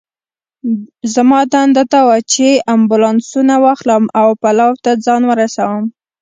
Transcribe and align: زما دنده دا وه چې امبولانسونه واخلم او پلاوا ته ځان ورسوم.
زما 1.13 1.39
دنده 1.53 1.83
دا 1.91 2.01
وه 2.07 2.17
چې 2.31 2.47
امبولانسونه 2.75 3.53
واخلم 3.65 4.03
او 4.19 4.27
پلاوا 4.41 4.75
ته 4.83 4.91
ځان 5.05 5.21
ورسوم. 5.27 5.83